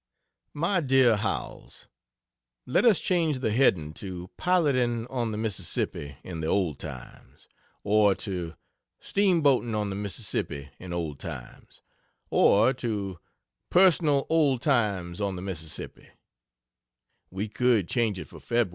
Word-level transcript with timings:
MY 0.55 0.79
DEAR 0.81 1.15
HOWELLS, 1.17 1.87
Let 2.65 2.85
us 2.85 2.99
change 2.99 3.37
the 3.37 3.51
heading 3.51 3.93
to 4.01 4.31
"Piloting 4.35 5.05
on 5.11 5.31
the 5.31 5.37
Miss 5.37 5.75
in 5.83 6.41
the 6.41 6.47
Old 6.47 6.79
Times" 6.79 7.47
or 7.83 8.15
to 8.15 8.55
"Steamboating 8.99 9.75
on 9.77 9.91
the 9.91 9.95
M. 10.65 10.69
in 10.79 10.91
Old 10.91 11.19
Times" 11.19 11.83
or 12.31 12.73
to 12.73 13.19
"Personal 13.69 14.25
Old 14.27 14.63
Times 14.63 15.21
on 15.21 15.35
the 15.35 15.41
Miss." 15.43 15.79
We 17.29 17.47
could 17.47 17.87
change 17.87 18.17
it 18.17 18.25
for 18.27 18.39
Feb. 18.39 18.69